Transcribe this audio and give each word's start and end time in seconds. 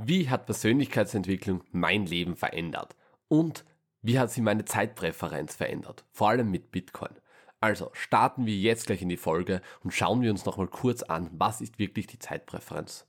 Wie 0.00 0.30
hat 0.30 0.46
Persönlichkeitsentwicklung 0.46 1.64
mein 1.72 2.06
Leben 2.06 2.36
verändert? 2.36 2.94
Und 3.26 3.64
wie 4.00 4.20
hat 4.20 4.30
sie 4.30 4.42
meine 4.42 4.64
Zeitpräferenz 4.64 5.56
verändert? 5.56 6.04
Vor 6.12 6.28
allem 6.28 6.52
mit 6.52 6.70
Bitcoin. 6.70 7.10
Also 7.58 7.90
starten 7.94 8.46
wir 8.46 8.54
jetzt 8.54 8.86
gleich 8.86 9.02
in 9.02 9.08
die 9.08 9.16
Folge 9.16 9.60
und 9.82 9.92
schauen 9.92 10.22
wir 10.22 10.30
uns 10.30 10.44
nochmal 10.44 10.68
kurz 10.68 11.02
an, 11.02 11.28
was 11.32 11.60
ist 11.60 11.80
wirklich 11.80 12.06
die 12.06 12.20
Zeitpräferenz. 12.20 13.08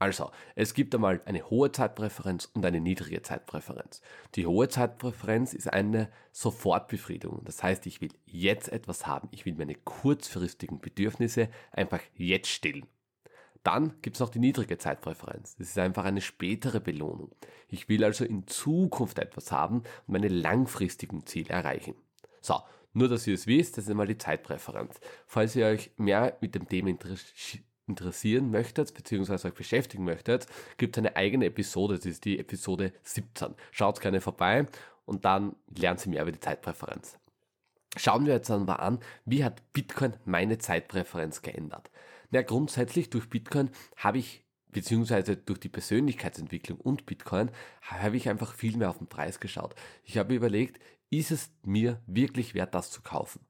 Also, 0.00 0.32
es 0.56 0.74
gibt 0.74 0.92
einmal 0.96 1.22
eine 1.24 1.48
hohe 1.50 1.70
Zeitpräferenz 1.70 2.46
und 2.52 2.66
eine 2.66 2.80
niedrige 2.80 3.22
Zeitpräferenz. 3.22 4.02
Die 4.34 4.44
hohe 4.44 4.68
Zeitpräferenz 4.68 5.54
ist 5.54 5.72
eine 5.72 6.10
Sofortbefriedigung. 6.32 7.44
Das 7.44 7.62
heißt, 7.62 7.86
ich 7.86 8.00
will 8.00 8.10
jetzt 8.26 8.70
etwas 8.70 9.06
haben. 9.06 9.28
Ich 9.30 9.46
will 9.46 9.54
meine 9.54 9.76
kurzfristigen 9.76 10.80
Bedürfnisse 10.80 11.48
einfach 11.70 12.00
jetzt 12.16 12.48
stillen. 12.48 12.88
Dann 13.64 13.94
gibt 14.02 14.16
es 14.16 14.20
noch 14.20 14.28
die 14.28 14.38
niedrige 14.38 14.78
Zeitpräferenz. 14.78 15.56
Das 15.56 15.68
ist 15.68 15.78
einfach 15.78 16.04
eine 16.04 16.20
spätere 16.20 16.80
Belohnung. 16.80 17.32
Ich 17.68 17.88
will 17.88 18.04
also 18.04 18.24
in 18.24 18.46
Zukunft 18.46 19.18
etwas 19.18 19.50
haben 19.50 19.78
und 19.78 20.12
meine 20.12 20.28
langfristigen 20.28 21.26
Ziele 21.26 21.48
erreichen. 21.48 21.94
So, 22.42 22.60
nur 22.92 23.08
dass 23.08 23.26
ihr 23.26 23.34
es 23.34 23.46
wisst, 23.46 23.76
das 23.76 23.84
ist 23.84 23.90
einmal 23.90 24.06
die 24.06 24.18
Zeitpräferenz. 24.18 25.00
Falls 25.26 25.56
ihr 25.56 25.66
euch 25.66 25.90
mehr 25.96 26.36
mit 26.42 26.54
dem 26.54 26.68
Thema 26.68 26.94
interessieren 27.86 28.50
möchtet, 28.50 28.92
beziehungsweise 28.92 29.48
euch 29.48 29.54
beschäftigen 29.54 30.04
möchtet, 30.04 30.46
gibt 30.76 30.96
es 30.96 31.00
eine 31.00 31.16
eigene 31.16 31.46
Episode, 31.46 31.96
das 31.96 32.04
ist 32.04 32.26
die 32.26 32.38
Episode 32.38 32.92
17. 33.02 33.54
Schaut 33.72 34.00
gerne 34.00 34.20
vorbei 34.20 34.66
und 35.06 35.24
dann 35.24 35.56
lernt 35.74 36.04
ihr 36.04 36.10
mehr 36.10 36.22
über 36.22 36.32
die 36.32 36.40
Zeitpräferenz. 36.40 37.18
Schauen 37.96 38.26
wir 38.26 38.34
jetzt 38.34 38.50
einmal 38.50 38.80
an, 38.80 38.98
wie 39.24 39.42
hat 39.42 39.72
Bitcoin 39.72 40.14
meine 40.26 40.58
Zeitpräferenz 40.58 41.40
geändert? 41.40 41.90
Na, 42.34 42.42
grundsätzlich 42.42 43.10
durch 43.10 43.30
Bitcoin 43.30 43.70
habe 43.94 44.18
ich, 44.18 44.44
beziehungsweise 44.72 45.36
durch 45.36 45.60
die 45.60 45.68
Persönlichkeitsentwicklung 45.68 46.80
und 46.80 47.06
Bitcoin, 47.06 47.48
habe 47.82 48.16
ich 48.16 48.28
einfach 48.28 48.54
viel 48.54 48.76
mehr 48.76 48.90
auf 48.90 48.98
den 48.98 49.06
Preis 49.06 49.38
geschaut. 49.38 49.76
Ich 50.02 50.18
habe 50.18 50.34
überlegt, 50.34 50.80
ist 51.10 51.30
es 51.30 51.52
mir 51.62 52.02
wirklich 52.08 52.54
wert, 52.54 52.74
das 52.74 52.90
zu 52.90 53.02
kaufen? 53.02 53.46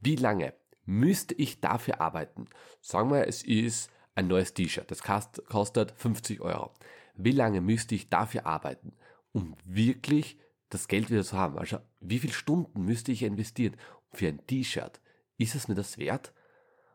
Wie 0.00 0.14
lange 0.14 0.54
müsste 0.84 1.34
ich 1.34 1.60
dafür 1.60 2.00
arbeiten? 2.00 2.46
Sagen 2.80 3.10
wir, 3.10 3.26
es 3.26 3.42
ist 3.42 3.90
ein 4.14 4.28
neues 4.28 4.54
T-Shirt, 4.54 4.88
das 4.88 5.02
kostet 5.02 5.90
50 5.96 6.40
Euro. 6.40 6.72
Wie 7.16 7.32
lange 7.32 7.60
müsste 7.60 7.96
ich 7.96 8.08
dafür 8.08 8.46
arbeiten, 8.46 8.92
um 9.32 9.56
wirklich 9.64 10.38
das 10.68 10.86
Geld 10.86 11.10
wieder 11.10 11.24
zu 11.24 11.36
haben? 11.36 11.58
Also 11.58 11.78
wie 11.98 12.20
viele 12.20 12.34
Stunden 12.34 12.84
müsste 12.84 13.10
ich 13.10 13.24
investieren 13.24 13.74
für 14.12 14.28
ein 14.28 14.46
T-Shirt? 14.46 15.00
Ist 15.38 15.56
es 15.56 15.66
mir 15.66 15.74
das 15.74 15.98
wert? 15.98 16.32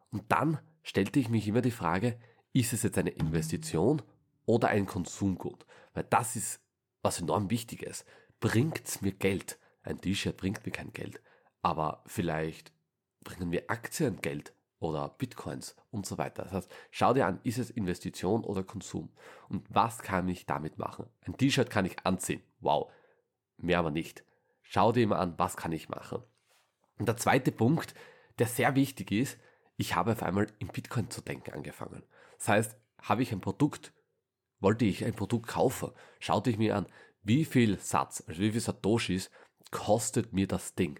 Und 0.10 0.32
dann 0.32 0.60
stellte 0.84 1.20
ich 1.20 1.30
mich 1.30 1.48
immer 1.48 1.62
die 1.62 1.72
Frage, 1.72 2.20
ist 2.54 2.74
es 2.74 2.84
jetzt 2.84 2.98
eine 2.98 3.10
Investition 3.10 4.02
oder 4.46 4.68
ein 4.68 4.86
Konsumgut? 4.86 5.66
Weil 5.94 6.06
das 6.10 6.36
ist 6.36 6.62
was 7.02 7.20
enorm 7.20 7.50
wichtig 7.50 7.84
ist. 7.84 8.06
Bringt 8.40 8.82
es 8.86 9.02
mir 9.02 9.12
Geld? 9.12 9.60
Ein 9.84 10.00
T-Shirt 10.00 10.38
bringt 10.38 10.66
mir 10.66 10.72
kein 10.72 10.94
Geld. 10.94 11.22
Aber 11.62 12.04
vielleicht 12.06 12.72
bringen 13.24 13.50
mir 13.50 13.64
Aktien 13.68 14.22
Geld 14.22 14.54
oder 14.80 15.10
Bitcoins 15.10 15.76
und 15.92 16.06
so 16.06 16.18
weiter. 16.18 16.44
Das 16.44 16.54
heißt, 16.54 16.72
schau 16.92 17.14
dir 17.14 17.26
an, 17.26 17.40
ist 17.44 17.58
es 17.58 17.70
Investition 17.70 18.44
oder 18.44 18.64
Konsum? 18.64 19.10
Und 19.50 19.66
was 19.70 20.00
kann 20.00 20.28
ich 20.28 20.46
damit 20.46 20.78
machen? 20.78 21.08
Ein 21.22 21.38
T-Shirt 21.38 21.70
kann 21.70 21.86
ich 21.86 21.98
anziehen. 22.06 22.42
Wow. 22.60 22.92
Mehr 23.58 23.80
aber 23.80 23.92
nicht. 23.92 24.24
Schau 24.62 24.92
dir 24.92 25.04
immer 25.04 25.20
an, 25.20 25.36
was 25.38 25.58
kann 25.58 25.72
ich 25.72 25.90
machen? 25.90 26.24
Und 26.98 27.08
der 27.08 27.18
zweite 27.18 27.52
Punkt, 27.52 27.94
der 28.40 28.48
sehr 28.48 28.76
wichtig 28.76 29.12
ist, 29.12 29.38
ich 29.78 29.96
habe 29.96 30.12
auf 30.12 30.24
einmal 30.24 30.48
in 30.60 30.68
Bitcoin 30.68 31.10
zu 31.10 31.22
denken 31.22 31.52
angefangen. 31.52 32.04
Das 32.38 32.48
heißt, 32.48 32.78
habe 33.02 33.24
ich 33.24 33.32
ein 33.32 33.42
Produkt, 33.42 33.94
wollte 34.60 34.86
ich 34.86 35.04
ein 35.06 35.16
Produkt 35.16 35.48
kaufen, 35.48 35.92
schaute 36.20 36.50
ich 36.50 36.58
mir 36.58 36.76
an, 36.76 36.88
wie 37.24 37.46
viel 37.46 37.80
Satz, 37.80 38.24
also 38.28 38.42
wie 38.42 38.52
viel 38.52 38.62
Satoshis 38.62 39.30
kostet 39.72 40.34
mir 40.34 40.48
das 40.48 40.76
Ding? 40.76 41.00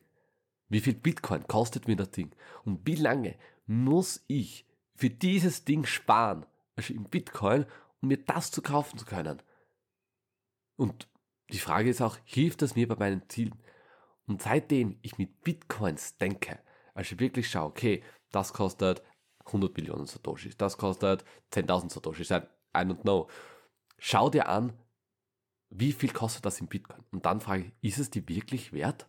Wie 0.70 0.80
viel 0.80 0.96
Bitcoin 0.96 1.48
kostet 1.48 1.88
mir 1.88 1.96
das 1.96 2.12
Ding? 2.12 2.32
Und 2.66 2.88
wie 2.88 2.96
lange 2.96 3.36
muss 3.66 4.24
ich 4.28 4.66
für 4.96 5.10
dieses 5.10 5.66
Ding 5.66 5.86
sparen, 5.86 6.46
also 6.76 6.94
in 6.94 7.04
Bitcoin, 7.04 7.66
um 8.02 8.08
mir 8.08 8.18
das 8.18 8.52
zu 8.52 8.62
kaufen 8.62 8.98
zu 8.98 9.06
können? 9.06 9.42
Und 10.76 11.08
die 11.52 11.60
Frage 11.60 11.90
ist 11.90 12.02
auch, 12.02 12.18
hilft 12.24 12.62
das 12.62 12.76
mir 12.76 12.88
bei 12.88 12.96
meinen 12.96 13.30
Zielen? 13.30 13.56
Und 14.26 14.42
seitdem 14.42 14.98
ich 15.02 15.18
mit 15.18 15.44
Bitcoins 15.44 16.18
denke, 16.18 16.60
also 16.94 17.20
wirklich 17.20 17.50
schaue, 17.50 17.70
okay, 17.70 18.04
das 18.34 18.52
kostet 18.52 19.02
100 19.46 19.76
Millionen 19.78 20.06
Satoshis, 20.06 20.58
das 20.58 20.78
kostet 20.78 21.24
10.000 21.54 21.92
Satoshis, 21.92 22.32
I 22.32 22.42
don't 22.74 23.02
know. 23.02 23.30
Schau 23.98 24.30
dir 24.30 24.50
an, 24.50 24.74
wie 25.70 25.92
viel 25.92 26.12
kostet 26.12 26.46
das 26.46 26.60
in 26.60 26.68
Bitcoin? 26.68 27.04
Und 27.12 27.26
dann 27.26 27.40
frage 27.40 27.72
ich, 27.82 27.92
ist 27.92 28.00
es 28.00 28.10
dir 28.10 28.28
wirklich 28.28 28.74
wert? 28.74 29.08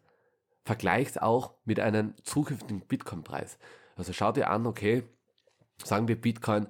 Vergleich's 0.65 1.19
auch 1.19 1.55
mit 1.65 1.79
einem 1.81 2.15
zukünftigen 2.23 2.81
Bitcoin-Preis. 2.87 3.59
Also 3.97 4.13
schau 4.13 4.33
dir 4.33 4.49
an, 4.49 4.67
okay, 4.67 5.05
sagen 5.83 6.09
wir 6.09 6.21
Bitcoin, 6.21 6.69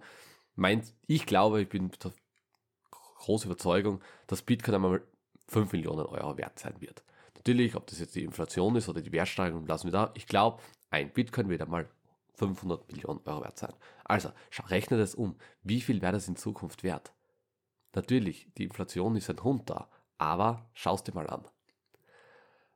meint, 0.57 0.95
ich 1.07 1.27
glaube, 1.27 1.63
ich 1.63 1.69
bin 1.69 1.91
der 2.03 2.13
große 2.91 3.47
Überzeugung, 3.47 4.01
dass 4.27 4.43
Bitcoin 4.43 4.75
einmal 4.77 5.03
5 5.49 5.73
Millionen 5.73 6.07
Euro 6.07 6.37
wert 6.37 6.59
sein 6.59 6.81
wird. 6.81 7.05
Natürlich, 7.37 7.77
ob 7.77 7.87
das 7.87 8.01
jetzt 8.01 8.15
die 8.15 8.25
Inflation 8.25 8.77
ist 8.77 8.89
oder 8.89 9.01
die 9.01 9.13
Wertsteigerung, 9.13 9.67
lassen 9.67 9.89
wir 9.89 9.93
da. 9.93 10.13
Ich 10.15 10.27
glaube, 10.27 10.63
ein 10.91 11.13
Bitcoin 11.13 11.49
wird 11.49 11.63
einmal 11.63 11.89
500 12.35 12.89
Millionen 12.89 13.21
Euro 13.25 13.43
wert 13.43 13.59
sein. 13.59 13.73
Also, 14.05 14.31
rechne 14.69 14.99
das 14.99 15.15
um. 15.15 15.37
Wie 15.63 15.81
viel 15.81 16.03
wäre 16.03 16.13
das 16.13 16.29
in 16.29 16.37
Zukunft 16.37 16.83
wert? 16.83 17.13
Natürlich, 17.95 18.49
die 18.59 18.65
Inflation 18.65 19.17
ist 19.17 19.31
ein 19.31 19.43
Hund 19.43 19.71
da, 19.71 19.89
aber 20.19 20.69
schau 20.75 20.97
dir 20.97 21.15
mal 21.15 21.29
an. 21.29 21.45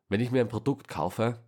Wenn 0.09 0.21
ich 0.21 0.31
mir 0.31 0.41
ein 0.41 0.49
Produkt 0.49 0.89
kaufe, 0.89 1.43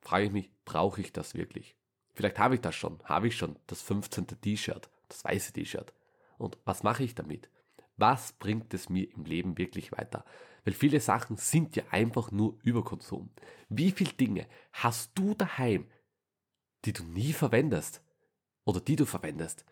frage 0.00 0.24
ich 0.24 0.32
mich, 0.32 0.50
brauche 0.64 1.00
ich 1.00 1.12
das 1.12 1.34
wirklich? 1.34 1.76
Vielleicht 2.14 2.38
habe 2.38 2.54
ich 2.54 2.60
das 2.60 2.74
schon, 2.74 2.98
habe 3.04 3.28
ich 3.28 3.36
schon 3.36 3.56
das 3.66 3.82
15. 3.82 4.26
T-Shirt, 4.40 4.90
das 5.08 5.24
weiße 5.24 5.52
T-Shirt. 5.52 5.92
Und 6.38 6.58
was 6.64 6.82
mache 6.82 7.04
ich 7.04 7.14
damit? 7.14 7.48
Was 7.96 8.32
bringt 8.32 8.72
es 8.72 8.88
mir 8.88 9.12
im 9.14 9.24
Leben 9.24 9.58
wirklich 9.58 9.92
weiter? 9.92 10.24
Weil 10.64 10.74
viele 10.74 11.00
Sachen 11.00 11.36
sind 11.36 11.76
ja 11.76 11.84
einfach 11.90 12.30
nur 12.32 12.58
Überkonsum. 12.62 13.30
Wie 13.68 13.90
viele 13.90 14.12
Dinge 14.12 14.46
hast 14.72 15.12
du 15.14 15.34
daheim, 15.34 15.86
die 16.84 16.92
du 16.92 17.04
nie 17.04 17.32
verwendest? 17.32 18.02
Oder 18.64 18.80
die 18.80 18.96
du 18.96 19.06
verwendest? 19.06 19.64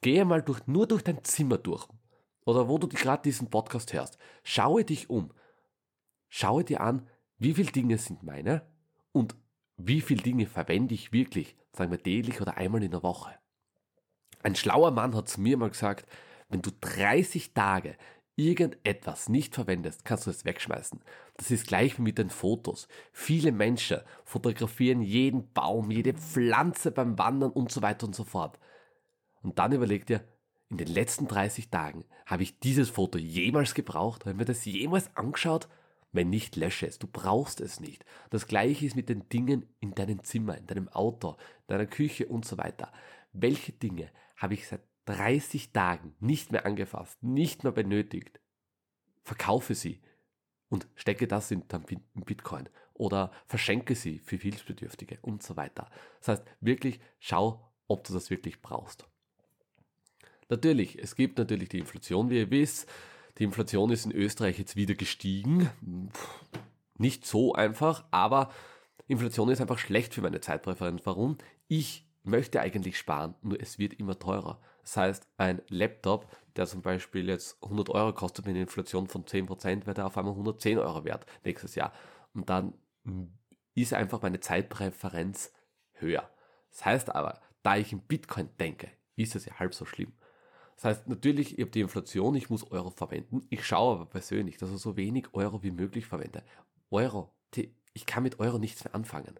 Gehe 0.00 0.24
mal 0.24 0.42
durch, 0.42 0.66
nur 0.66 0.86
durch 0.86 1.02
dein 1.02 1.24
Zimmer 1.24 1.58
durch. 1.58 1.88
Oder 2.44 2.68
wo 2.68 2.78
du 2.78 2.88
gerade 2.88 3.22
diesen 3.22 3.50
Podcast 3.50 3.92
hörst. 3.92 4.18
Schaue 4.44 4.84
dich 4.84 5.10
um. 5.10 5.32
Schaue 6.28 6.64
dir 6.64 6.80
an, 6.80 7.08
wie 7.38 7.54
viele 7.54 7.72
Dinge 7.72 7.98
sind 7.98 8.22
meine 8.22 8.62
und 9.12 9.36
wie 9.76 10.00
viele 10.00 10.22
Dinge 10.22 10.46
verwende 10.46 10.94
ich 10.94 11.12
wirklich, 11.12 11.56
sagen 11.72 11.90
wir 11.90 12.02
täglich 12.02 12.40
oder 12.40 12.56
einmal 12.56 12.82
in 12.82 12.90
der 12.90 13.02
Woche. 13.02 13.34
Ein 14.42 14.54
schlauer 14.54 14.90
Mann 14.90 15.14
hat 15.14 15.28
zu 15.28 15.40
mir 15.40 15.56
mal 15.56 15.70
gesagt, 15.70 16.06
wenn 16.48 16.62
du 16.62 16.70
30 16.80 17.52
Tage 17.52 17.96
irgendetwas 18.36 19.28
nicht 19.28 19.54
verwendest, 19.54 20.04
kannst 20.04 20.26
du 20.26 20.30
es 20.30 20.44
wegschmeißen. 20.44 21.00
Das 21.36 21.50
ist 21.50 21.66
gleich 21.66 21.98
wie 21.98 22.02
mit 22.02 22.18
den 22.18 22.30
Fotos. 22.30 22.86
Viele 23.12 23.50
Menschen 23.50 24.00
fotografieren 24.24 25.02
jeden 25.02 25.52
Baum, 25.52 25.90
jede 25.90 26.12
Pflanze 26.14 26.90
beim 26.90 27.18
Wandern 27.18 27.50
und 27.50 27.72
so 27.72 27.82
weiter 27.82 28.06
und 28.06 28.14
so 28.14 28.24
fort. 28.24 28.58
Und 29.42 29.58
dann 29.58 29.72
überleg 29.72 30.06
dir, 30.06 30.22
in 30.68 30.76
den 30.76 30.88
letzten 30.88 31.28
30 31.28 31.70
Tagen 31.70 32.04
habe 32.26 32.42
ich 32.42 32.58
dieses 32.58 32.90
Foto 32.90 33.18
jemals 33.18 33.74
gebraucht? 33.74 34.22
Habe 34.22 34.32
ich 34.32 34.36
mir 34.36 34.44
das 34.44 34.64
jemals 34.64 35.14
angeschaut? 35.16 35.68
Wenn 36.12 36.30
nicht, 36.30 36.56
lösche 36.56 36.86
es. 36.86 36.98
Du 36.98 37.06
brauchst 37.06 37.60
es 37.60 37.78
nicht. 37.78 38.04
Das 38.30 38.46
gleiche 38.46 38.86
ist 38.86 38.96
mit 38.96 39.08
den 39.08 39.28
Dingen 39.28 39.66
in 39.80 39.94
deinem 39.94 40.24
Zimmer, 40.24 40.58
in 40.58 40.66
deinem 40.66 40.88
Auto, 40.88 41.36
in 41.60 41.66
deiner 41.68 41.86
Küche 41.86 42.26
und 42.26 42.44
so 42.44 42.58
weiter. 42.58 42.92
Welche 43.32 43.72
Dinge 43.72 44.10
habe 44.36 44.54
ich 44.54 44.66
seit 44.66 44.80
30 45.06 45.72
Tagen 45.72 46.14
nicht 46.20 46.52
mehr 46.52 46.66
angefasst, 46.66 47.22
nicht 47.22 47.64
mehr 47.64 47.72
benötigt? 47.72 48.40
Verkaufe 49.22 49.74
sie 49.74 50.00
und 50.68 50.86
stecke 50.94 51.26
das 51.26 51.50
in, 51.50 51.64
in 51.88 52.24
Bitcoin 52.24 52.68
oder 52.94 53.32
verschenke 53.46 53.94
sie 53.94 54.18
für 54.18 54.36
Hilfsbedürftige 54.36 55.18
und 55.22 55.42
so 55.42 55.56
weiter. 55.56 55.88
Das 56.20 56.28
heißt, 56.28 56.44
wirklich 56.60 57.00
schau, 57.18 57.72
ob 57.88 58.04
du 58.04 58.12
das 58.12 58.30
wirklich 58.30 58.60
brauchst. 58.62 59.06
Natürlich, 60.48 60.98
es 60.98 61.16
gibt 61.16 61.38
natürlich 61.38 61.68
die 61.68 61.80
Inflation, 61.80 62.30
wie 62.30 62.38
ihr 62.38 62.50
wisst. 62.50 62.88
Die 63.38 63.44
Inflation 63.44 63.90
ist 63.90 64.06
in 64.06 64.12
Österreich 64.12 64.58
jetzt 64.58 64.76
wieder 64.76 64.94
gestiegen. 64.94 65.70
Nicht 66.98 67.26
so 67.26 67.52
einfach, 67.52 68.04
aber 68.10 68.50
Inflation 69.08 69.50
ist 69.50 69.60
einfach 69.60 69.78
schlecht 69.78 70.14
für 70.14 70.22
meine 70.22 70.40
Zeitpräferenz. 70.40 71.02
Warum? 71.04 71.36
Ich 71.68 72.06
möchte 72.22 72.60
eigentlich 72.60 72.96
sparen, 72.96 73.34
nur 73.42 73.60
es 73.60 73.78
wird 73.78 73.94
immer 73.94 74.18
teurer. 74.18 74.60
Das 74.86 74.96
heißt, 74.96 75.28
ein 75.36 75.62
Laptop, 75.68 76.28
der 76.54 76.64
zum 76.68 76.80
Beispiel 76.80 77.28
jetzt 77.28 77.60
100 77.60 77.90
Euro 77.90 78.12
kostet 78.12 78.46
mit 78.46 78.52
einer 78.52 78.62
Inflation 78.62 79.08
von 79.08 79.24
10%, 79.24 79.84
wird 79.84 79.98
er 79.98 80.06
auf 80.06 80.16
einmal 80.16 80.34
110 80.34 80.78
Euro 80.78 81.04
wert 81.04 81.26
nächstes 81.44 81.74
Jahr. 81.74 81.92
Und 82.34 82.48
dann 82.48 82.72
ist 83.74 83.92
einfach 83.94 84.22
meine 84.22 84.38
Zeitpräferenz 84.38 85.52
höher. 85.94 86.30
Das 86.70 86.84
heißt 86.84 87.16
aber, 87.16 87.40
da 87.64 87.76
ich 87.76 87.92
in 87.92 88.00
Bitcoin 88.00 88.48
denke, 88.60 88.88
ist 89.16 89.34
es 89.34 89.44
ja 89.44 89.58
halb 89.58 89.74
so 89.74 89.84
schlimm. 89.86 90.12
Das 90.76 90.84
heißt, 90.84 91.08
natürlich, 91.08 91.58
ich 91.58 91.62
habe 91.62 91.72
die 91.72 91.80
Inflation, 91.80 92.36
ich 92.36 92.48
muss 92.48 92.70
Euro 92.70 92.90
verwenden. 92.90 93.44
Ich 93.50 93.66
schaue 93.66 93.96
aber 93.96 94.06
persönlich, 94.06 94.56
dass 94.56 94.70
ich 94.70 94.78
so 94.78 94.96
wenig 94.96 95.26
Euro 95.32 95.64
wie 95.64 95.72
möglich 95.72 96.06
verwende. 96.06 96.44
Euro, 96.90 97.34
ich 97.92 98.06
kann 98.06 98.22
mit 98.22 98.38
Euro 98.38 98.58
nichts 98.58 98.84
mehr 98.84 98.94
anfangen. 98.94 99.34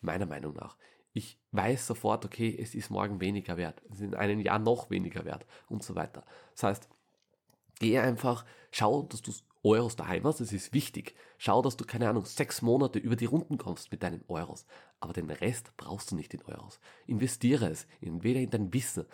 Meiner 0.00 0.26
Meinung 0.26 0.54
nach. 0.54 0.76
Ich 1.18 1.36
weiß 1.50 1.88
sofort, 1.88 2.24
okay, 2.24 2.56
es 2.56 2.76
ist 2.76 2.90
morgen 2.90 3.20
weniger 3.20 3.56
wert, 3.56 3.82
es 3.90 3.96
ist 3.96 4.02
in 4.02 4.14
einem 4.14 4.38
Jahr 4.38 4.60
noch 4.60 4.88
weniger 4.88 5.24
wert 5.24 5.46
und 5.68 5.82
so 5.82 5.96
weiter. 5.96 6.24
Das 6.52 6.62
heißt, 6.62 6.88
geh 7.80 7.98
einfach, 7.98 8.44
schau, 8.70 9.02
dass 9.02 9.20
du 9.20 9.32
Euros 9.64 9.96
daheim 9.96 10.22
hast, 10.22 10.38
das 10.38 10.52
ist 10.52 10.72
wichtig. 10.72 11.16
Schau, 11.36 11.60
dass 11.60 11.76
du, 11.76 11.84
keine 11.84 12.08
Ahnung, 12.08 12.24
sechs 12.24 12.62
Monate 12.62 13.00
über 13.00 13.16
die 13.16 13.24
Runden 13.24 13.58
kommst 13.58 13.90
mit 13.90 14.04
deinen 14.04 14.24
Euros. 14.28 14.64
Aber 15.00 15.12
den 15.12 15.28
Rest 15.28 15.76
brauchst 15.76 16.12
du 16.12 16.14
nicht 16.14 16.34
in 16.34 16.42
Euros. 16.42 16.78
Investiere 17.08 17.68
es, 17.68 17.88
entweder 18.00 18.38
in 18.38 18.50
dein 18.50 18.72
Wissen, 18.72 19.04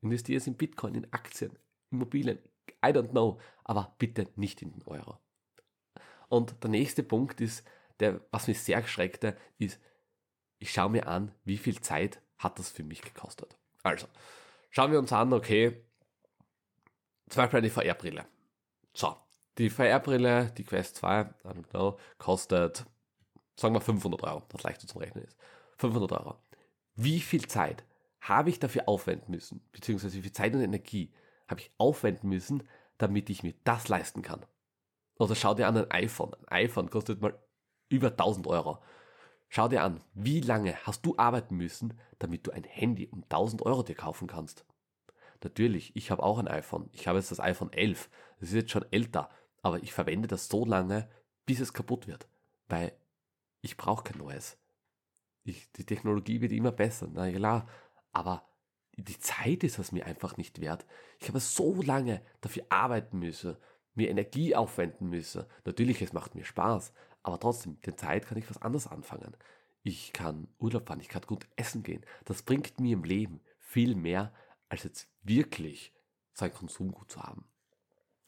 investiere 0.00 0.38
es 0.38 0.46
in 0.46 0.54
Bitcoin, 0.54 0.94
in 0.94 1.12
Aktien, 1.12 1.58
Immobilien, 1.90 2.38
I 2.86 2.90
don't 2.90 3.10
know, 3.10 3.40
aber 3.64 3.96
bitte 3.98 4.28
nicht 4.36 4.62
in 4.62 4.70
den 4.70 4.84
Euro. 4.84 5.18
Und 6.28 6.62
der 6.62 6.70
nächste 6.70 7.02
Punkt 7.02 7.40
ist, 7.40 7.66
der, 7.98 8.20
was 8.30 8.46
mich 8.46 8.60
sehr 8.60 8.86
schreckte, 8.86 9.36
ist, 9.58 9.80
ich 10.62 10.72
schaue 10.72 10.90
mir 10.90 11.08
an, 11.08 11.34
wie 11.44 11.58
viel 11.58 11.80
Zeit 11.80 12.22
hat 12.38 12.58
das 12.58 12.70
für 12.70 12.84
mich 12.84 13.02
gekostet. 13.02 13.56
Also, 13.82 14.06
schauen 14.70 14.92
wir 14.92 14.98
uns 15.00 15.12
an, 15.12 15.32
okay, 15.32 15.84
zum 17.28 17.42
Beispiel 17.42 17.58
eine 17.58 17.70
VR-Brille. 17.70 18.24
So, 18.94 19.16
die 19.58 19.70
VR-Brille, 19.70 20.52
die 20.56 20.64
Quest 20.64 20.96
2, 20.96 21.20
I 21.22 21.24
don't 21.48 21.68
know, 21.70 21.98
kostet, 22.18 22.84
sagen 23.56 23.74
wir 23.74 23.80
500 23.80 24.22
Euro, 24.22 24.42
das 24.50 24.62
leichter 24.62 24.86
zum 24.86 25.00
Rechnen 25.00 25.24
ist. 25.24 25.36
500 25.78 26.12
Euro. 26.12 26.36
Wie 26.94 27.20
viel 27.20 27.46
Zeit 27.48 27.84
habe 28.20 28.50
ich 28.50 28.60
dafür 28.60 28.88
aufwenden 28.88 29.32
müssen, 29.32 29.66
beziehungsweise 29.72 30.16
wie 30.16 30.22
viel 30.22 30.32
Zeit 30.32 30.54
und 30.54 30.60
Energie 30.60 31.12
habe 31.48 31.60
ich 31.60 31.72
aufwenden 31.76 32.28
müssen, 32.28 32.68
damit 32.98 33.30
ich 33.30 33.42
mir 33.42 33.54
das 33.64 33.88
leisten 33.88 34.22
kann? 34.22 34.46
Oder 35.18 35.34
schau 35.34 35.54
dir 35.54 35.66
an 35.66 35.76
ein 35.76 35.90
iPhone. 35.90 36.34
Ein 36.46 36.66
iPhone 36.66 36.88
kostet 36.88 37.20
mal 37.20 37.36
über 37.88 38.08
1000 38.08 38.46
Euro. 38.46 38.78
Schau 39.54 39.68
dir 39.68 39.82
an, 39.82 40.00
wie 40.14 40.40
lange 40.40 40.74
hast 40.86 41.04
du 41.04 41.18
arbeiten 41.18 41.58
müssen, 41.58 41.92
damit 42.18 42.46
du 42.46 42.52
ein 42.52 42.64
Handy 42.64 43.06
um 43.08 43.22
1000 43.24 43.60
Euro 43.60 43.82
dir 43.82 43.94
kaufen 43.94 44.26
kannst? 44.26 44.64
Natürlich, 45.44 45.94
ich 45.94 46.10
habe 46.10 46.22
auch 46.22 46.38
ein 46.38 46.48
iPhone. 46.48 46.88
Ich 46.92 47.06
habe 47.06 47.18
jetzt 47.18 47.30
das 47.30 47.38
iPhone 47.38 47.70
11. 47.70 48.08
Das 48.40 48.48
ist 48.48 48.54
jetzt 48.54 48.70
schon 48.70 48.90
älter, 48.90 49.28
aber 49.60 49.82
ich 49.82 49.92
verwende 49.92 50.26
das 50.26 50.48
so 50.48 50.64
lange, 50.64 51.06
bis 51.44 51.60
es 51.60 51.74
kaputt 51.74 52.06
wird, 52.06 52.26
weil 52.68 52.96
ich 53.60 53.76
brauche 53.76 54.04
kein 54.04 54.16
neues. 54.16 54.56
Ich, 55.44 55.70
die 55.72 55.84
Technologie 55.84 56.40
wird 56.40 56.52
immer 56.52 56.72
besser, 56.72 57.08
na 57.12 57.30
klar, 57.30 57.68
aber 58.10 58.48
die 58.96 59.18
Zeit 59.18 59.64
ist 59.64 59.78
es 59.78 59.92
mir 59.92 60.06
einfach 60.06 60.38
nicht 60.38 60.62
wert. 60.62 60.86
Ich 61.20 61.28
habe 61.28 61.40
so 61.40 61.82
lange 61.82 62.22
dafür 62.40 62.64
arbeiten 62.70 63.18
müssen, 63.18 63.58
mir 63.92 64.08
Energie 64.08 64.56
aufwenden 64.56 65.10
müssen. 65.10 65.44
Natürlich, 65.66 66.00
es 66.00 66.14
macht 66.14 66.34
mir 66.34 66.46
Spaß, 66.46 66.94
aber 67.22 67.38
trotzdem, 67.38 67.72
mit 67.72 67.86
der 67.86 67.96
Zeit 67.96 68.26
kann 68.26 68.38
ich 68.38 68.48
was 68.50 68.62
anderes 68.62 68.86
anfangen. 68.86 69.36
Ich 69.82 70.12
kann 70.12 70.48
Urlaub 70.58 70.86
fahren, 70.86 71.00
ich 71.00 71.08
kann 71.08 71.22
gut 71.22 71.46
essen 71.56 71.82
gehen. 71.82 72.04
Das 72.24 72.42
bringt 72.42 72.78
mir 72.80 72.94
im 72.94 73.04
Leben 73.04 73.40
viel 73.58 73.94
mehr, 73.94 74.32
als 74.68 74.84
jetzt 74.84 75.08
wirklich 75.22 75.92
sein 76.34 76.52
Konsumgut 76.52 77.10
zu 77.10 77.22
haben. 77.22 77.44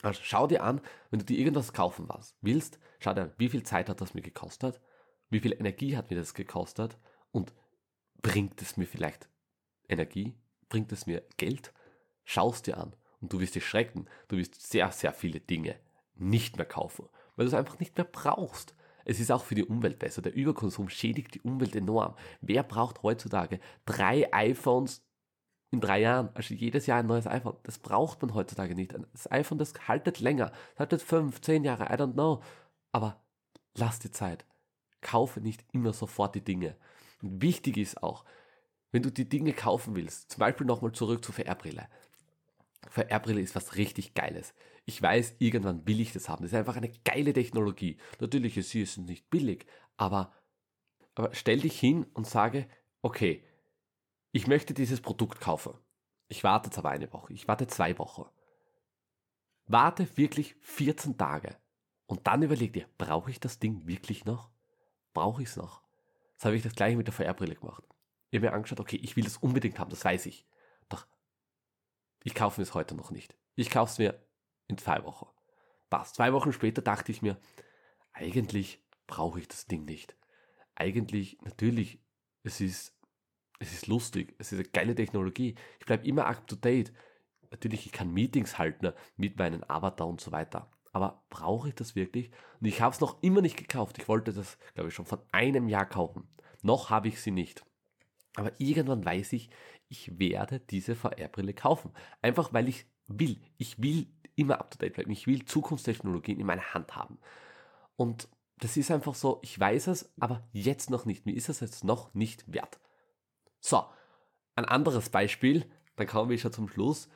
Also 0.02 0.20
schau 0.22 0.46
dir 0.46 0.62
an, 0.62 0.80
wenn 1.10 1.20
du 1.20 1.24
dir 1.24 1.38
irgendwas 1.38 1.72
kaufen 1.72 2.08
willst, 2.40 2.78
schau 2.98 3.14
dir 3.14 3.22
an, 3.22 3.32
wie 3.38 3.48
viel 3.48 3.62
Zeit 3.62 3.88
hat 3.88 4.00
das 4.00 4.14
mir 4.14 4.20
gekostet, 4.20 4.80
wie 5.30 5.40
viel 5.40 5.52
Energie 5.52 5.96
hat 5.96 6.10
mir 6.10 6.16
das 6.16 6.34
gekostet 6.34 6.98
und 7.32 7.52
bringt 8.20 8.60
es 8.60 8.76
mir 8.76 8.86
vielleicht 8.86 9.28
Energie? 9.88 10.34
Bringt 10.68 10.92
es 10.92 11.06
mir 11.06 11.22
Geld? 11.36 11.72
Schau 12.24 12.50
es 12.50 12.62
dir 12.62 12.78
an 12.78 12.94
und 13.20 13.32
du 13.32 13.40
wirst 13.40 13.54
dich 13.54 13.66
schrecken. 13.66 14.06
Du 14.28 14.36
wirst 14.36 14.60
sehr, 14.60 14.90
sehr 14.92 15.12
viele 15.12 15.40
Dinge 15.40 15.76
nicht 16.14 16.56
mehr 16.56 16.66
kaufen, 16.66 17.08
weil 17.36 17.46
du 17.46 17.48
es 17.48 17.54
einfach 17.54 17.78
nicht 17.78 17.96
mehr 17.96 18.04
brauchst. 18.04 18.74
Es 19.04 19.20
ist 19.20 19.30
auch 19.30 19.44
für 19.44 19.54
die 19.54 19.64
Umwelt 19.64 19.98
besser. 19.98 20.22
Der 20.22 20.34
Überkonsum 20.34 20.88
schädigt 20.88 21.34
die 21.34 21.40
Umwelt 21.42 21.76
enorm. 21.76 22.14
Wer 22.40 22.62
braucht 22.62 23.02
heutzutage 23.02 23.60
drei 23.84 24.32
iPhones 24.32 25.04
in 25.70 25.80
drei 25.80 26.00
Jahren? 26.00 26.30
Also 26.34 26.54
jedes 26.54 26.86
Jahr 26.86 27.00
ein 27.00 27.06
neues 27.06 27.26
iPhone. 27.26 27.56
Das 27.64 27.78
braucht 27.78 28.22
man 28.22 28.34
heutzutage 28.34 28.74
nicht. 28.74 28.94
Das 29.12 29.30
iPhone, 29.30 29.58
das 29.58 29.74
haltet 29.88 30.20
länger. 30.20 30.50
Das 30.72 30.80
haltet 30.80 31.02
fünf, 31.02 31.40
zehn 31.40 31.64
Jahre, 31.64 31.84
I 31.84 31.98
don't 31.98 32.14
know. 32.14 32.42
Aber 32.92 33.22
lass 33.74 33.98
die 33.98 34.10
Zeit. 34.10 34.44
Kaufe 35.00 35.40
nicht 35.40 35.64
immer 35.72 35.92
sofort 35.92 36.34
die 36.34 36.44
Dinge. 36.44 36.76
Und 37.22 37.42
wichtig 37.42 37.76
ist 37.76 38.02
auch, 38.02 38.24
wenn 38.90 39.02
du 39.02 39.10
die 39.10 39.28
Dinge 39.28 39.52
kaufen 39.52 39.96
willst, 39.96 40.30
zum 40.30 40.40
Beispiel 40.40 40.66
nochmal 40.66 40.92
zurück 40.92 41.24
zur 41.24 41.34
VR-Brille. 41.34 41.88
VR-Brille 42.88 43.40
ist 43.40 43.54
was 43.54 43.76
richtig 43.76 44.14
Geiles. 44.14 44.54
Ich 44.86 45.00
weiß, 45.00 45.36
irgendwann 45.38 45.86
will 45.86 46.00
ich 46.00 46.12
das 46.12 46.28
haben. 46.28 46.42
Das 46.42 46.52
ist 46.52 46.58
einfach 46.58 46.76
eine 46.76 46.90
geile 47.04 47.32
Technologie. 47.32 47.96
Natürlich 48.20 48.56
ist 48.56 48.70
sie 48.70 48.86
nicht 49.00 49.30
billig, 49.30 49.66
aber, 49.96 50.32
aber 51.14 51.34
stell 51.34 51.60
dich 51.60 51.78
hin 51.78 52.06
und 52.12 52.26
sage, 52.26 52.68
okay, 53.00 53.42
ich 54.32 54.46
möchte 54.46 54.74
dieses 54.74 55.00
Produkt 55.00 55.40
kaufen. 55.40 55.74
Ich 56.28 56.44
warte 56.44 56.68
jetzt 56.68 56.78
aber 56.78 56.90
eine 56.90 57.12
Woche. 57.12 57.32
Ich 57.32 57.48
warte 57.48 57.66
zwei 57.66 57.96
Wochen. 57.98 58.24
Warte 59.66 60.16
wirklich 60.16 60.56
14 60.60 61.16
Tage. 61.16 61.56
Und 62.06 62.26
dann 62.26 62.42
überleg 62.42 62.72
dir, 62.72 62.86
brauche 62.98 63.30
ich 63.30 63.40
das 63.40 63.58
Ding 63.58 63.86
wirklich 63.86 64.24
noch? 64.24 64.50
Brauche 65.14 65.42
ich 65.42 65.48
es 65.48 65.56
noch? 65.56 65.82
Das 66.36 66.46
habe 66.46 66.56
ich 66.56 66.62
das 66.62 66.74
gleiche 66.74 66.96
mit 66.96 67.06
der 67.06 67.14
VR-Brille 67.14 67.54
gemacht. 67.54 67.84
Ich 68.30 68.36
habe 68.36 68.46
mir 68.46 68.52
angeschaut, 68.52 68.80
okay, 68.80 68.96
ich 68.96 69.16
will 69.16 69.24
das 69.24 69.38
unbedingt 69.38 69.78
haben, 69.78 69.90
das 69.90 70.04
weiß 70.04 70.26
ich. 70.26 70.46
Doch 70.88 71.06
ich 72.24 72.34
kaufe 72.34 72.60
mir 72.60 72.64
es 72.64 72.74
heute 72.74 72.94
noch 72.94 73.10
nicht. 73.10 73.36
Ich 73.54 73.70
kaufe 73.70 73.92
es 73.92 73.98
mir 73.98 74.20
in 74.68 74.78
zwei 74.78 75.04
Wochen. 75.04 75.26
Passt. 75.90 76.16
Zwei 76.16 76.32
Wochen 76.32 76.52
später 76.52 76.82
dachte 76.82 77.12
ich 77.12 77.22
mir, 77.22 77.38
eigentlich 78.12 78.82
brauche 79.06 79.40
ich 79.40 79.48
das 79.48 79.66
Ding 79.66 79.84
nicht. 79.84 80.16
Eigentlich, 80.74 81.38
natürlich, 81.42 82.00
es 82.42 82.60
ist, 82.60 82.98
es 83.58 83.72
ist 83.72 83.86
lustig, 83.86 84.34
es 84.38 84.52
ist 84.52 84.58
eine 84.58 84.68
geile 84.68 84.94
Technologie. 84.94 85.54
Ich 85.78 85.86
bleibe 85.86 86.06
immer 86.06 86.26
up 86.26 86.46
to 86.46 86.56
date. 86.56 86.92
Natürlich, 87.50 87.86
ich 87.86 87.92
kann 87.92 88.12
Meetings 88.12 88.58
halten 88.58 88.92
mit 89.16 89.38
meinen 89.38 89.68
Avatar 89.68 90.08
und 90.08 90.20
so 90.20 90.32
weiter. 90.32 90.70
Aber 90.92 91.24
brauche 91.28 91.68
ich 91.68 91.74
das 91.74 91.94
wirklich? 91.96 92.30
Und 92.60 92.66
ich 92.66 92.80
habe 92.80 92.94
es 92.94 93.00
noch 93.00 93.22
immer 93.22 93.40
nicht 93.40 93.56
gekauft. 93.56 93.98
Ich 93.98 94.08
wollte 94.08 94.32
das, 94.32 94.58
glaube 94.74 94.88
ich, 94.88 94.94
schon 94.94 95.06
von 95.06 95.20
einem 95.32 95.68
Jahr 95.68 95.86
kaufen. 95.86 96.28
Noch 96.62 96.90
habe 96.90 97.08
ich 97.08 97.20
sie 97.20 97.30
nicht. 97.30 97.64
Aber 98.36 98.52
irgendwann 98.58 99.04
weiß 99.04 99.32
ich, 99.34 99.50
ich 99.88 100.18
werde 100.18 100.60
diese 100.60 100.94
VR-Brille 100.94 101.54
kaufen. 101.54 101.92
Einfach 102.22 102.52
weil 102.52 102.68
ich 102.68 102.86
will. 103.06 103.40
Ich 103.58 103.82
will 103.82 104.06
immer 104.36 104.58
up 104.60 104.70
to 104.70 104.78
date 104.78 104.94
bleiben. 104.94 105.10
Ich 105.10 105.26
will 105.26 105.44
Zukunftstechnologien 105.44 106.40
in 106.40 106.46
meiner 106.46 106.74
Hand 106.74 106.96
haben. 106.96 107.18
Und 107.96 108.28
das 108.58 108.76
ist 108.76 108.90
einfach 108.90 109.14
so, 109.14 109.40
ich 109.42 109.58
weiß 109.58 109.88
es, 109.88 110.12
aber 110.18 110.46
jetzt 110.52 110.90
noch 110.90 111.04
nicht. 111.04 111.26
Mir 111.26 111.34
ist 111.34 111.48
es 111.48 111.60
jetzt 111.60 111.84
noch 111.84 112.14
nicht 112.14 112.52
wert. 112.52 112.78
So, 113.60 113.84
ein 114.56 114.64
anderes 114.64 115.10
Beispiel, 115.10 115.70
dann 115.96 116.06
kommen 116.06 116.30
wir 116.30 116.38
schon 116.38 116.52
zum 116.52 116.68
Schluss. 116.68 117.08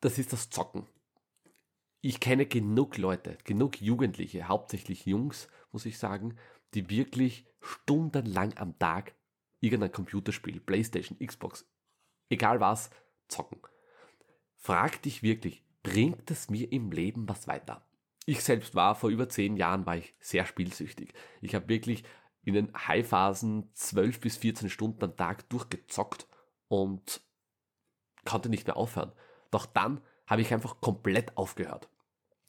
Das 0.00 0.18
ist 0.18 0.32
das 0.32 0.50
Zocken. 0.50 0.86
Ich 2.00 2.20
kenne 2.20 2.46
genug 2.46 2.98
Leute, 2.98 3.36
genug 3.44 3.80
Jugendliche, 3.80 4.48
hauptsächlich 4.48 5.06
Jungs, 5.06 5.48
muss 5.72 5.86
ich 5.86 5.98
sagen, 5.98 6.38
die 6.74 6.88
wirklich 6.88 7.46
stundenlang 7.60 8.56
am 8.58 8.78
Tag 8.78 9.14
irgendein 9.60 9.92
Computerspiel, 9.92 10.60
Playstation, 10.60 11.18
Xbox, 11.18 11.68
egal 12.28 12.60
was, 12.60 12.90
zocken. 13.28 13.60
Frag 14.54 15.02
dich 15.02 15.22
wirklich, 15.22 15.64
bringt 15.86 16.32
es 16.32 16.50
mir 16.50 16.72
im 16.72 16.90
Leben 16.90 17.28
was 17.28 17.46
weiter? 17.46 17.80
Ich 18.24 18.42
selbst 18.42 18.74
war 18.74 18.96
vor 18.96 19.08
über 19.08 19.28
zehn 19.28 19.56
Jahren 19.56 19.86
war 19.86 19.96
ich 19.96 20.14
sehr 20.18 20.44
spielsüchtig. 20.44 21.14
Ich 21.40 21.54
habe 21.54 21.68
wirklich 21.68 22.02
in 22.42 22.54
den 22.54 22.72
High-Phasen 22.74 23.70
12 23.72 24.20
bis 24.20 24.36
14 24.38 24.68
Stunden 24.68 25.04
am 25.04 25.16
Tag 25.16 25.48
durchgezockt 25.48 26.26
und 26.66 27.20
konnte 28.24 28.48
nicht 28.48 28.66
mehr 28.66 28.76
aufhören. 28.76 29.12
Doch 29.52 29.64
dann 29.64 30.00
habe 30.26 30.42
ich 30.42 30.52
einfach 30.52 30.80
komplett 30.80 31.36
aufgehört. 31.36 31.88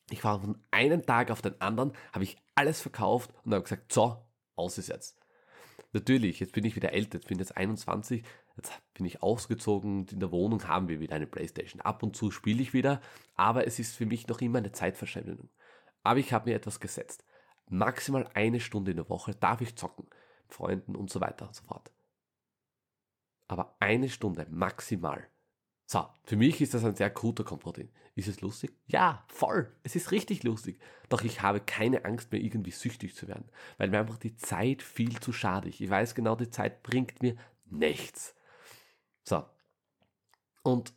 Ich 0.10 0.24
war 0.24 0.40
von 0.40 0.60
einem 0.72 1.06
Tag 1.06 1.30
auf 1.30 1.44
den 1.44 1.62
anderen, 1.62 1.94
habe 2.14 2.24
ich 2.24 2.38
alles 2.56 2.82
verkauft 2.82 3.32
und 3.44 3.54
habe 3.54 3.62
gesagt, 3.62 3.94
so, 3.94 4.18
aus 4.56 4.80
ist 4.80 4.90
jetzt. 4.90 5.20
Natürlich, 5.94 6.40
jetzt 6.40 6.54
bin 6.54 6.66
ich 6.66 6.76
wieder 6.76 6.92
älter, 6.92 7.20
jetzt 7.20 7.28
bin 7.28 7.38
ich 7.38 7.42
jetzt 7.42 7.58
21, 7.58 8.24
jetzt 8.58 8.82
bin 8.94 9.06
ich 9.06 9.24
ausgezogen 9.24 10.00
und 10.00 10.12
in 10.12 10.20
der 10.20 10.32
Wohnung 10.32 10.68
haben 10.68 10.90
wir 10.90 11.00
wieder 11.00 11.16
eine 11.16 11.28
Playstation. 11.28 11.82
Ab 11.82 12.04
und 12.04 12.16
zu 12.16 12.32
spiele 12.32 12.62
ich 12.62 12.74
wieder, 12.74 13.02
aber 13.36 13.66
es 13.66 13.80
ist 13.80 13.96
für 13.96 14.06
mich 14.06 14.28
noch 14.28 14.42
immer 14.42 14.58
eine 14.58 14.72
Zeitverschwendung. 14.72 15.50
Aber 16.04 16.20
ich 16.20 16.34
habe 16.34 16.50
mir 16.50 16.56
etwas 16.56 16.80
gesetzt. 16.80 17.26
Maximal 17.70 18.30
eine 18.34 18.60
Stunde 18.60 18.92
in 18.92 18.98
der 18.98 19.10
Woche 19.10 19.36
darf 19.36 19.62
ich 19.62 19.76
zocken, 19.76 20.08
Freunden 20.48 20.96
und 20.96 21.10
so 21.10 21.22
weiter 21.22 21.48
und 21.48 21.56
so 21.56 21.64
fort. 21.64 21.92
Aber 23.48 23.76
eine 23.80 24.10
Stunde 24.10 24.46
maximal. 24.50 25.28
So, 25.86 26.06
für 26.24 26.36
mich 26.36 26.60
ist 26.60 26.74
das 26.74 26.84
ein 26.84 26.96
sehr 26.96 27.10
guter 27.10 27.46
Kompromiss. 27.46 27.88
Ist 28.16 28.28
es 28.28 28.42
lustig? 28.42 28.76
Ja, 28.88 29.24
voll. 29.28 29.72
Es 29.84 29.96
ist 29.96 30.12
richtig 30.12 30.44
lustig. 30.44 30.82
Doch 31.08 31.24
ich 31.24 31.42
habe 31.42 31.62
keine 31.62 32.04
Angst 32.04 32.32
mehr, 32.32 32.42
irgendwie 32.42 32.72
süchtig 32.72 33.16
zu 33.16 33.28
werden, 33.28 33.50
weil 33.78 33.90
mir 33.90 34.00
einfach 34.00 34.18
die 34.18 34.36
Zeit 34.36 34.82
viel 34.82 35.20
zu 35.20 35.32
schade 35.32 35.70
ist. 35.70 35.80
Ich 35.80 35.90
weiß 35.90 36.16
genau, 36.16 36.36
die 36.36 36.50
Zeit 36.50 36.84
bringt 36.84 37.22
mir 37.22 37.38
nichts. 37.66 38.36
So. 39.28 39.44
Und 40.64 40.94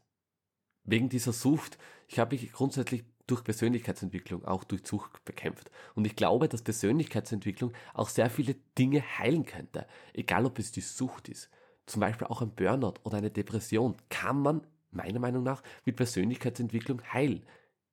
wegen 0.84 1.08
dieser 1.08 1.32
Sucht, 1.32 1.78
ich 2.06 2.20
habe 2.20 2.36
mich 2.36 2.52
grundsätzlich 2.52 3.04
durch 3.26 3.42
Persönlichkeitsentwicklung 3.42 4.44
auch 4.44 4.62
durch 4.62 4.86
Sucht 4.86 5.24
bekämpft. 5.24 5.68
Und 5.96 6.06
ich 6.06 6.14
glaube, 6.14 6.48
dass 6.48 6.62
Persönlichkeitsentwicklung 6.62 7.72
auch 7.92 8.08
sehr 8.08 8.30
viele 8.30 8.54
Dinge 8.78 9.02
heilen 9.18 9.44
könnte. 9.44 9.86
Egal 10.12 10.46
ob 10.46 10.60
es 10.60 10.70
die 10.70 10.80
Sucht 10.80 11.28
ist. 11.28 11.50
Zum 11.86 12.00
Beispiel 12.00 12.28
auch 12.28 12.40
ein 12.40 12.54
Burnout 12.54 12.94
oder 13.02 13.18
eine 13.18 13.32
Depression 13.32 13.96
kann 14.10 14.40
man 14.40 14.64
meiner 14.92 15.18
Meinung 15.18 15.42
nach 15.42 15.62
mit 15.84 15.96
Persönlichkeitsentwicklung 15.96 17.02
heilen. 17.12 17.44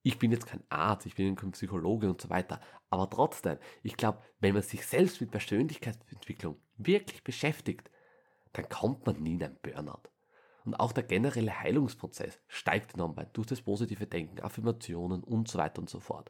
Ich 0.04 0.20
bin 0.20 0.32
jetzt 0.32 0.46
kein 0.46 0.64
Arzt, 0.70 1.08
ich 1.08 1.16
bin 1.16 1.36
kein 1.36 1.52
Psychologe 1.52 2.10
und 2.10 2.22
so 2.22 2.30
weiter. 2.30 2.62
Aber 2.92 3.10
trotzdem, 3.10 3.58
ich 3.82 3.98
glaube, 3.98 4.22
wenn 4.40 4.54
man 4.54 4.62
sich 4.62 4.86
selbst 4.86 5.20
mit 5.20 5.32
Persönlichkeitsentwicklung 5.32 6.58
wirklich 6.78 7.24
beschäftigt, 7.24 7.90
dann 8.54 8.70
kommt 8.70 9.06
man 9.08 9.22
nie 9.22 9.34
in 9.34 9.44
ein 9.44 9.58
Burnout. 9.64 10.04
Und 10.68 10.76
auch 10.82 10.92
der 10.92 11.06
generelle 11.06 11.62
Heilungsprozess 11.62 12.40
steigt 12.50 12.94
enorm 12.94 13.16
weit 13.16 13.30
durch 13.38 13.48
das 13.48 13.62
positive 13.62 14.06
Denken, 14.06 14.42
Affirmationen 14.42 15.24
und 15.24 15.48
so 15.48 15.58
weiter 15.58 15.80
und 15.80 15.90
so 15.90 16.02
fort. 16.02 16.30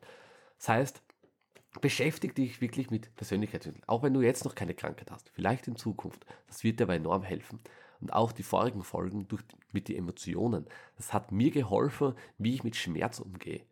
Das 0.60 0.70
heißt, 0.70 1.02
beschäftige 1.82 2.36
dich 2.36 2.62
wirklich 2.62 2.92
mit 2.92 3.16
Persönlichkeitsentwicklung, 3.16 3.90
auch 3.90 4.04
wenn 4.04 4.14
du 4.14 4.22
jetzt 4.22 4.46
noch 4.46 4.54
keine 4.54 4.76
Krankheit 4.76 5.10
hast, 5.10 5.30
vielleicht 5.30 5.68
in 5.68 5.76
Zukunft. 5.76 6.24
Das 6.46 6.64
wird 6.64 6.80
dir 6.80 6.84
aber 6.84 6.94
enorm 6.94 7.24
helfen. 7.24 7.60
Und 8.00 8.14
auch 8.14 8.32
die 8.32 8.44
vorigen 8.44 8.84
Folgen 8.84 9.28
durch, 9.28 9.42
mit 9.72 9.88
den 9.88 9.98
Emotionen, 9.98 10.68
das 10.98 11.14
hat 11.14 11.32
mir 11.32 11.50
geholfen, 11.50 12.14
wie 12.38 12.54
ich 12.54 12.64
mit 12.64 12.76
Schmerz 12.76 13.20
umgehe. 13.20 13.66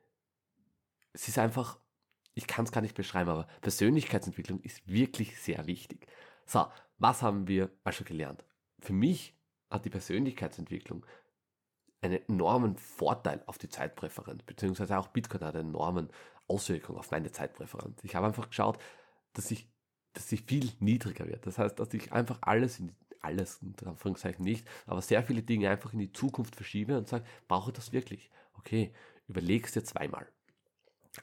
Es 1.14 1.28
ist 1.28 1.38
einfach, 1.38 1.78
ich 2.34 2.48
kann 2.48 2.66
es 2.66 2.72
gar 2.72 2.82
nicht 2.82 2.96
beschreiben, 2.96 3.30
aber 3.30 3.48
Persönlichkeitsentwicklung 3.62 4.62
ist 4.62 4.82
wirklich 4.88 5.40
sehr 5.40 5.68
wichtig. 5.68 6.08
So, 6.48 6.66
was 6.98 7.22
haben 7.22 7.48
wir 7.48 7.70
also 7.84 8.04
gelernt? 8.04 8.44
Für 8.80 8.94
mich 8.94 9.36
hat 9.70 9.86
die 9.86 9.90
Persönlichkeitsentwicklung 9.90 11.06
einen 12.02 12.20
enormen 12.28 12.78
Vorteil 12.78 13.42
auf 13.48 13.58
die 13.58 13.70
Zeitpräferenz, 13.70 14.44
beziehungsweise 14.44 14.98
auch 14.98 15.08
Bitcoin 15.08 15.44
hat 15.44 15.56
eine 15.56 15.68
enorme 15.68 16.08
Auswirkung 16.48 16.98
auf 16.98 17.12
meine 17.12 17.32
Zeitpräferenz. 17.32 18.04
Ich 18.04 18.16
habe 18.16 18.28
einfach 18.28 18.50
geschaut, 18.50 18.78
dass 19.34 19.50
ich, 19.50 19.68
dass 20.14 20.32
ich 20.32 20.44
viel 20.44 20.72
niedriger 20.80 21.28
wird. 21.28 21.48
Das 21.48 21.58
heißt, 21.58 21.80
dass 21.80 21.94
ich 21.94 22.14
einfach 22.14 22.40
alles 22.42 22.80
in 22.80 22.96
alles, 23.26 23.60
in 23.62 23.76
Anführungszeichen 23.86 24.46
nicht, 24.46 24.68
aber 24.86 25.02
sehr 25.02 25.24
viele 25.24 25.42
Dinge 25.42 25.70
einfach 25.70 25.94
in 25.94 26.00
die 26.00 26.14
Zukunft 26.14 26.56
verschiebe 26.56 26.98
und 26.98 27.08
sage, 27.08 27.26
brauche 27.48 27.72
ich 27.72 27.76
das 27.76 27.92
wirklich? 27.92 28.30
Okay, 28.54 28.94
überleg's 29.28 29.74
dir 29.74 29.84
zweimal. 29.84 30.28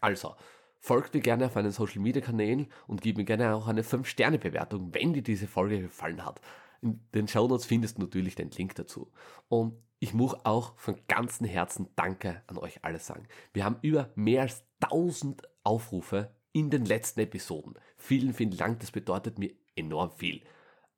Also, 0.01 0.35
folgt 0.81 1.15
mir 1.15 1.21
gerne 1.21 1.47
auf 1.47 1.55
meinen 1.55 1.71
Social 1.71 2.01
Media 2.01 2.21
Kanälen 2.21 2.67
und 2.87 3.01
gib 3.01 3.17
mir 3.17 3.25
gerne 3.25 3.55
auch 3.55 3.69
eine 3.69 3.83
5-Sterne-Bewertung, 3.83 4.93
wenn 4.93 5.13
dir 5.13 5.23
diese 5.23 5.47
Folge 5.47 5.81
gefallen 5.81 6.25
hat. 6.25 6.41
In 6.83 7.01
den 7.15 7.29
Show 7.29 7.49
Notes 7.49 7.65
findest 7.65 7.97
du 7.97 8.03
natürlich 8.03 8.35
den 8.35 8.51
Link 8.51 8.75
dazu. 8.75 9.11
Und 9.49 9.81
ich 10.01 10.13
muss 10.15 10.35
auch 10.45 10.77
von 10.79 11.01
ganzem 11.07 11.47
Herzen 11.47 11.89
Danke 11.95 12.43
an 12.49 12.59
euch 12.59 12.85
alle 12.85 12.99
sagen. 12.99 13.27
Wir 13.53 13.65
haben 13.65 13.79
über 13.83 14.11
mehr 14.17 14.43
als 14.43 14.65
1000 14.81 15.43
Aufrufe 15.63 16.35
in 16.53 16.71
den 16.71 16.85
letzten 16.85 17.21
Episoden. 17.21 17.75
Vielen, 17.97 18.35
vielen 18.35 18.57
Dank, 18.57 18.81
das 18.81 18.91
bedeutet 18.91 19.39
mir 19.39 19.53
enorm 19.77 20.11
viel. 20.11 20.43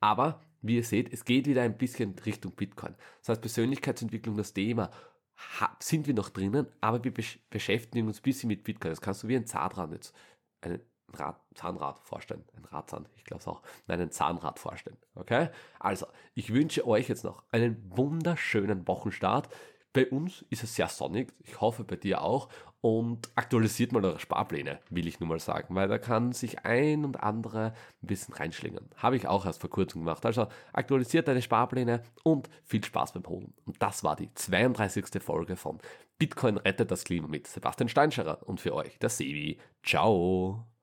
Aber 0.00 0.40
wie 0.62 0.76
ihr 0.76 0.84
seht, 0.84 1.12
es 1.12 1.24
geht 1.24 1.46
wieder 1.46 1.62
ein 1.62 1.76
bisschen 1.76 2.18
Richtung 2.24 2.52
Bitcoin. 2.52 2.94
Das 3.20 3.28
heißt, 3.28 3.40
Persönlichkeitsentwicklung, 3.42 4.36
das 4.36 4.54
Thema, 4.54 4.90
sind 5.80 6.06
wir 6.06 6.14
noch 6.14 6.30
drinnen, 6.30 6.66
aber 6.80 7.04
wir 7.04 7.12
beschäftigen 7.50 8.06
uns 8.06 8.20
ein 8.20 8.22
bisschen 8.22 8.48
mit 8.48 8.64
Bitcoin. 8.64 8.90
Das 8.90 9.00
kannst 9.00 9.22
du 9.22 9.28
wie 9.28 9.36
ein 9.36 9.46
Zahnrad 9.46 9.92
jetzt, 9.92 10.14
einen 10.62 10.80
Rad, 11.12 11.36
Zahnrad 11.54 11.98
vorstellen. 12.00 12.44
Ein 12.56 12.64
Radzahn, 12.64 13.06
ich 13.16 13.24
glaube 13.24 13.40
es 13.40 13.48
auch. 13.48 13.62
Nein, 13.86 14.00
ein 14.00 14.10
Zahnrad 14.10 14.58
vorstellen. 14.58 14.96
Okay? 15.14 15.48
Also, 15.78 16.06
ich 16.34 16.52
wünsche 16.52 16.86
euch 16.86 17.08
jetzt 17.08 17.24
noch 17.24 17.42
einen 17.50 17.82
wunderschönen 17.96 18.86
Wochenstart. 18.88 19.48
Bei 19.92 20.08
uns 20.08 20.44
ist 20.50 20.64
es 20.64 20.74
sehr 20.74 20.88
sonnig, 20.88 21.32
ich 21.38 21.60
hoffe 21.60 21.84
bei 21.84 21.96
dir 21.96 22.22
auch. 22.22 22.48
Und 22.80 23.30
aktualisiert 23.34 23.92
mal 23.92 24.04
eure 24.04 24.18
Sparpläne, 24.18 24.78
will 24.90 25.06
ich 25.06 25.18
nur 25.18 25.28
mal 25.28 25.40
sagen, 25.40 25.74
weil 25.74 25.88
da 25.88 25.96
kann 25.96 26.32
sich 26.32 26.66
ein 26.66 27.06
und 27.06 27.22
andere 27.22 27.72
ein 28.02 28.06
bisschen 28.06 28.34
reinschlingen. 28.34 28.90
Habe 28.96 29.16
ich 29.16 29.26
auch 29.26 29.46
erst 29.46 29.62
vor 29.62 29.70
kurzem 29.70 30.02
gemacht. 30.02 30.26
Also 30.26 30.48
aktualisiert 30.74 31.26
deine 31.26 31.40
Sparpläne 31.40 32.02
und 32.24 32.50
viel 32.64 32.84
Spaß 32.84 33.12
beim 33.12 33.24
Holen. 33.26 33.54
Und 33.64 33.80
das 33.80 34.04
war 34.04 34.16
die 34.16 34.34
32. 34.34 35.22
Folge 35.22 35.56
von 35.56 35.78
Bitcoin 36.18 36.58
rettet 36.58 36.90
das 36.90 37.04
Klima 37.04 37.26
mit 37.26 37.46
Sebastian 37.46 37.88
Steinscherer 37.88 38.40
und 38.46 38.60
für 38.60 38.74
euch 38.74 38.98
der 38.98 39.08
Sevi. 39.08 39.58
Ciao! 39.82 40.73